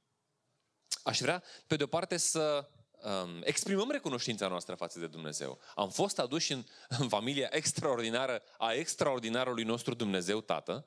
[1.03, 2.69] aș vrea, pe de o parte, să
[3.03, 5.59] um, exprimăm recunoștința noastră față de Dumnezeu.
[5.75, 10.87] Am fost aduși în, în familia extraordinară a extraordinarului nostru Dumnezeu Tată,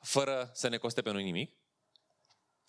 [0.00, 1.56] fără să ne coste pe noi nimic.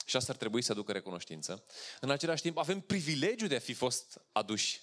[0.05, 1.63] Și asta ar trebui să aducă recunoștință.
[1.99, 4.81] În același timp, avem privilegiul de a fi fost aduși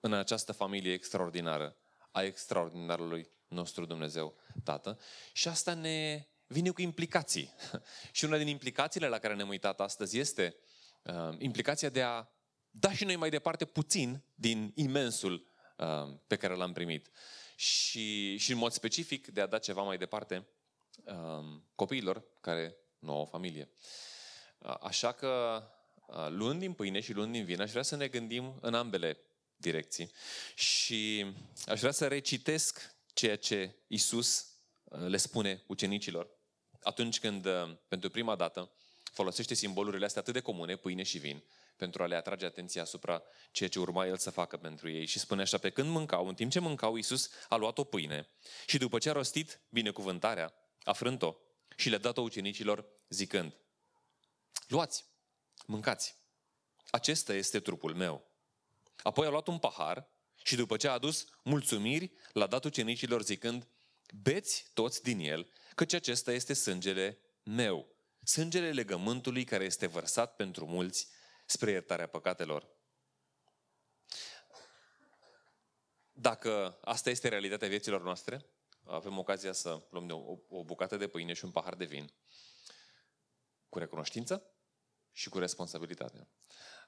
[0.00, 1.76] în această familie extraordinară
[2.10, 4.34] a extraordinarului nostru Dumnezeu
[4.64, 4.98] Tată.
[5.32, 7.54] Și asta ne vine cu implicații.
[8.12, 10.56] și una din implicațiile la care ne-am uitat astăzi este
[11.02, 12.26] uh, implicația de a
[12.80, 17.10] da și noi mai departe puțin din imensul uh, pe care l-am primit.
[17.56, 20.46] Și, și în mod specific de a da ceva mai departe
[21.04, 23.68] uh, copiilor care nu au o familie.
[24.58, 25.62] Uh, așa că,
[26.06, 29.18] uh, luând din pâine și luând din vin, aș vrea să ne gândim în ambele
[29.56, 30.10] direcții.
[30.54, 31.26] Și
[31.66, 34.46] aș vrea să recitesc ceea ce Isus
[34.84, 36.36] uh, le spune ucenicilor
[36.82, 38.70] atunci când, uh, pentru prima dată,
[39.12, 41.42] folosește simbolurile astea atât de comune, pâine și vin,
[41.78, 45.06] pentru a le atrage atenția asupra ceea ce urma el să facă pentru ei.
[45.06, 48.28] Și spune așa, pe când mâncau, în timp ce mâncau, Iisus a luat o pâine
[48.66, 51.34] și după ce a rostit binecuvântarea, a frânt-o
[51.76, 53.56] și le-a dat-o ucenicilor zicând,
[54.66, 55.04] luați,
[55.66, 56.16] mâncați,
[56.90, 58.30] acesta este trupul meu.
[59.02, 60.08] Apoi a luat un pahar
[60.44, 63.68] și după ce a adus mulțumiri, l-a dat ucenicilor zicând,
[64.22, 70.66] beți toți din el, căci acesta este sângele meu, sângele legământului care este vărsat pentru
[70.66, 71.08] mulți
[71.50, 72.68] spre iertarea păcatelor.
[76.12, 78.46] Dacă asta este realitatea vieților noastre,
[78.84, 82.12] avem ocazia să luăm o, o bucată de pâine și un pahar de vin
[83.68, 84.42] cu recunoștință
[85.12, 86.28] și cu responsabilitate.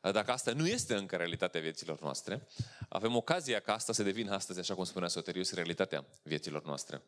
[0.01, 2.47] Dacă asta nu este încă realitatea vieților noastre,
[2.89, 7.03] avem ocazia ca asta să devină astăzi, așa cum spunea Soterius, realitatea vieților noastre.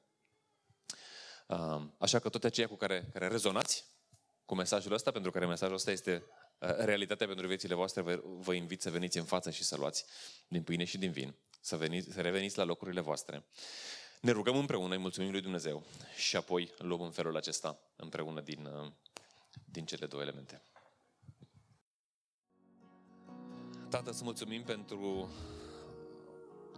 [1.98, 3.86] Așa că toate aceia cu care, care rezonați
[4.44, 8.54] cu mesajul ăsta, pentru care mesajul ăsta este Uh, realitatea pentru viețile voastre, vă, vă
[8.54, 10.04] invit să veniți în față și să luați
[10.48, 13.44] din pâine și din vin, să, veniți, să reveniți la locurile voastre.
[14.20, 15.84] Ne rugăm împreună, îi mulțumim lui Dumnezeu
[16.16, 18.92] și apoi luăm în felul acesta împreună din, uh,
[19.64, 20.62] din cele două elemente.
[23.88, 25.30] Tată, îți mulțumim pentru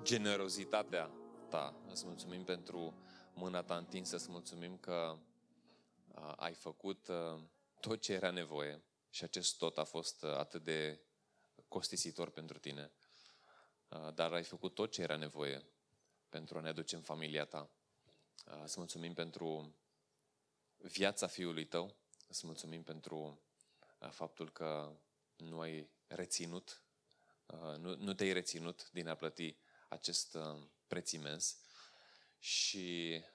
[0.03, 1.11] generozitatea
[1.49, 2.95] ta, îți mulțumim pentru
[3.35, 5.18] mâna ta întinsă, îți mulțumim că
[6.14, 7.09] uh, ai făcut
[7.80, 8.82] tot ce era nevoie
[9.14, 11.00] și acest tot a fost uh, atât de
[11.68, 12.92] costisitor pentru tine.
[13.88, 15.64] Uh, dar ai făcut tot ce era nevoie
[16.28, 17.70] pentru a ne aduce în familia ta.
[18.46, 19.74] Uh, îți mulțumim pentru
[20.76, 21.96] viața fiului tău.
[22.26, 23.40] Îți mulțumim pentru
[24.10, 24.96] faptul că
[25.36, 26.82] nu ai reținut,
[27.76, 29.56] nu, nu te-ai reținut din a plăti
[29.88, 30.36] acest
[30.86, 31.58] preț imens
[32.38, 33.34] și Uh,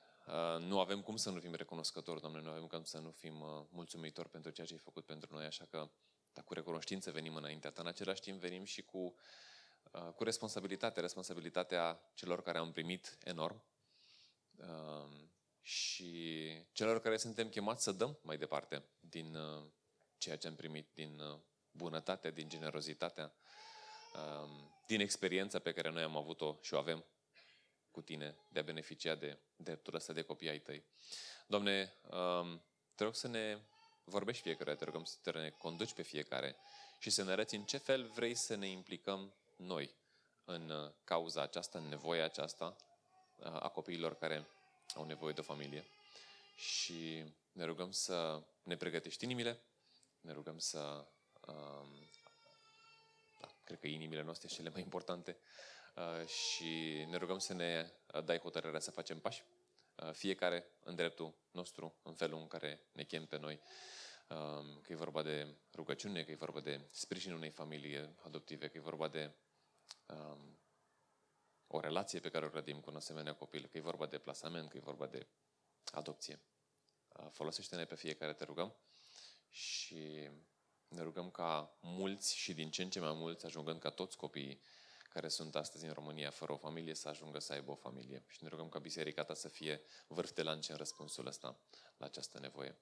[0.60, 3.66] nu avem cum să nu fim recunoscători, Doamne, nu avem cum să nu fim uh,
[3.70, 5.90] mulțumitori pentru ceea ce ai făcut pentru noi, așa că
[6.34, 7.82] dar cu recunoștință venim înaintea ta.
[7.82, 9.16] În același timp venim și cu,
[9.92, 13.64] uh, cu responsabilitate, responsabilitatea celor care am primit enorm
[15.62, 19.38] și celor care suntem chemați să dăm mai departe din
[20.18, 21.22] ceea ce am primit, din
[21.72, 23.34] bunătatea, din generozitatea,
[24.88, 27.06] din experiența pe care noi am avut-o și o avem
[27.92, 30.84] cu tine de a beneficia de dreptul ăsta de copii ai tăi.
[31.48, 32.62] Doamne, um,
[32.96, 33.60] te rog să ne
[34.04, 36.56] vorbești fiecare, te rugăm să ne conduci pe fiecare
[37.00, 39.96] și să ne arăți în ce fel vrei să ne implicăm noi
[40.46, 42.76] în uh, cauza aceasta, în nevoia aceasta
[43.36, 44.48] uh, a copiilor care
[44.96, 45.86] au nevoie de o familie.
[46.56, 49.62] Și ne rugăm să ne pregătești inimile,
[50.22, 51.08] ne rugăm să...
[51.48, 52.10] Um,
[53.40, 55.79] da, cred că inimile noastre sunt cele mai importante, Uh,
[56.26, 59.44] și ne rugăm să ne uh, dai hotărârea să facem pași,
[59.96, 63.62] uh, fiecare în dreptul nostru, în felul în care ne chem pe noi,
[64.28, 68.78] um, că e vorba de rugăciune, că e vorba de sprijinul unei familii adoptive, că
[68.78, 69.32] e vorba de
[70.06, 70.60] um,
[71.68, 74.70] o relație pe care o clădim cu un asemenea copil, că e vorba de plasament,
[74.70, 75.28] că e vorba de
[75.92, 76.40] adopție.
[77.32, 78.76] Folosește-ne pe fiecare, te rugăm,
[79.50, 80.30] și
[80.88, 84.62] ne rugăm ca mulți și din ce în ce mai mulți, ajungând ca toți copiii
[85.10, 88.24] care sunt astăzi în România fără o familie să ajungă să aibă o familie.
[88.28, 91.60] Și ne rugăm ca biserica ta să fie vârf de lance în răspunsul ăsta
[91.98, 92.78] la această nevoie.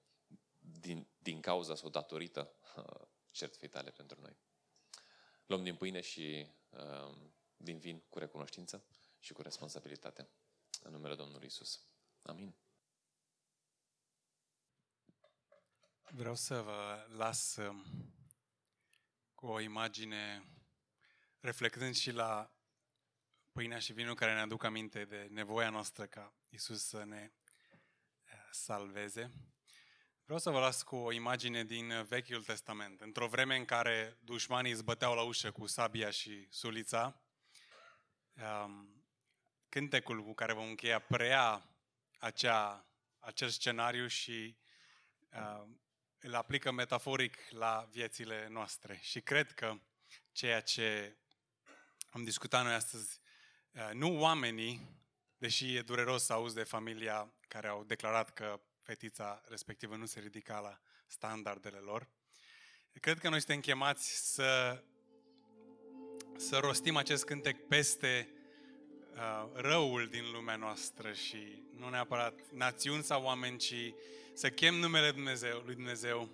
[0.58, 4.36] Din, din cauza sau datorită uh, certfei tale pentru noi.
[5.46, 7.16] Luăm din pâine și uh,
[7.56, 8.84] din vin cu recunoștință
[9.18, 10.28] și cu responsabilitate.
[10.82, 11.82] În numele Domnului Isus.
[12.22, 12.56] Amin.
[16.10, 17.84] Vreau să vă las um,
[19.34, 20.48] cu o imagine
[21.40, 22.50] reflectând și la
[23.52, 27.32] pâinea și vinul care ne aduc aminte de nevoia noastră ca Isus să ne
[28.24, 29.32] uh, salveze.
[30.24, 33.00] Vreau să vă las cu o imagine din Vechiul Testament.
[33.00, 37.22] Într-o vreme în care dușmanii îți băteau la ușă cu sabia și sulița,
[38.64, 39.04] um,
[39.68, 41.68] cântecul cu care vom încheia preia
[42.18, 42.86] acea,
[43.18, 44.56] acel scenariu și
[45.30, 45.68] uh,
[46.18, 48.98] îl aplică metaforic la viețile noastre.
[49.02, 49.80] Și cred că
[50.32, 51.16] ceea ce
[52.10, 53.20] am discutat noi astăzi,
[53.72, 54.96] uh, nu oamenii,
[55.38, 60.20] deși e dureros să auzi de familia care au declarat că fetița respectivă nu se
[60.20, 62.08] ridica la standardele lor,
[63.00, 64.82] cred că noi suntem chemați să,
[66.36, 68.28] să rostim acest cântec peste
[69.14, 73.92] uh, răul din lumea noastră și nu neapărat națiuni sau oameni, ci
[74.34, 76.30] să chem numele Dumnezeu, lui Dumnezeu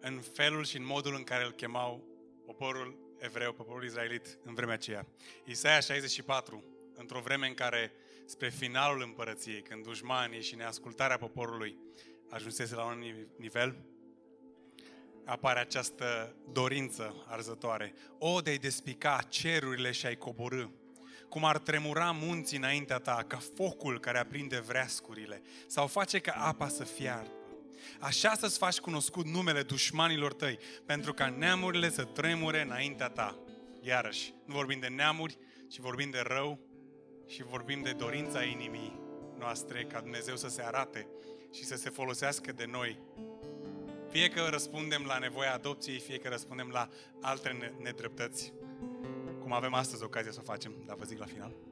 [0.00, 2.04] în felul și în modul în care îl chemau
[2.46, 5.06] poporul evreu, poporul israelit în vremea aceea.
[5.44, 6.64] Isaia 64,
[6.94, 7.92] într-o vreme în care
[8.26, 11.78] spre finalul împărăției, când dușmanii și neascultarea poporului
[12.30, 13.02] ajunsese la un
[13.36, 13.76] nivel,
[15.24, 17.94] apare această dorință arzătoare.
[18.18, 20.68] O, de-ai despica cerurile și ai coborâ,
[21.28, 26.68] cum ar tremura munții înaintea ta, ca focul care aprinde vreascurile, sau face ca apa
[26.68, 27.45] să fiarbă.
[28.00, 33.38] Așa să-ți faci cunoscut numele dușmanilor tăi, pentru ca neamurile să tremure înaintea ta.
[33.80, 36.58] Iarăși, nu vorbim de neamuri, ci vorbim de rău
[37.26, 38.98] și vorbim de dorința inimii
[39.38, 41.08] noastre ca Dumnezeu să se arate
[41.52, 42.98] și să se folosească de noi.
[44.10, 46.88] Fie că răspundem la nevoia adopției, fie că răspundem la
[47.20, 48.52] alte nedreptăți
[49.46, 51.65] cum avem astăzi ocazia să o facem, dar vă zic la final.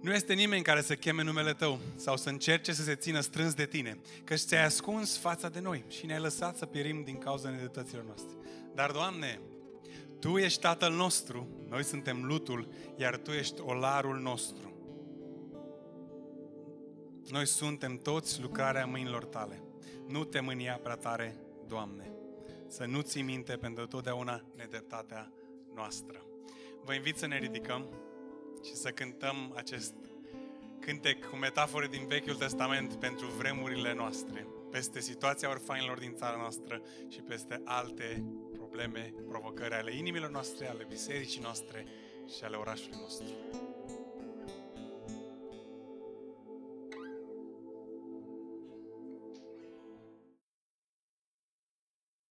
[0.00, 3.54] Nu este nimeni care să cheme numele tău sau să încerce să se țină strâns
[3.54, 7.50] de tine, căci ți-ai ascuns fața de noi și ne-ai lăsat să pierim din cauza
[7.50, 8.36] nedreptăților noastre.
[8.74, 9.40] Dar, Doamne,
[10.20, 14.74] Tu ești Tatăl nostru, noi suntem lutul, iar Tu ești olarul nostru.
[17.28, 19.62] Noi suntem toți lucrarea mâinilor Tale.
[20.08, 21.36] Nu te mânia prea tare,
[21.66, 22.10] Doamne
[22.70, 25.32] să nu ții minte pentru totdeauna nedreptatea
[25.74, 26.22] noastră.
[26.84, 27.86] Vă invit să ne ridicăm
[28.64, 29.94] și să cântăm acest
[30.80, 36.82] cântec cu metafore din Vechiul Testament pentru vremurile noastre, peste situația orfanilor din țara noastră
[37.08, 41.86] și peste alte probleme, provocări ale inimilor noastre, ale bisericii noastre
[42.36, 43.26] și ale orașului nostru.